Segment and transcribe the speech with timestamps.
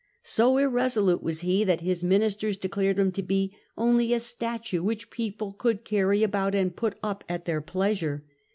[0.23, 4.81] So irresolute was he, that his own ministers declared him to be only a statue
[4.81, 8.23] which people could carry about and put up at their pleasure.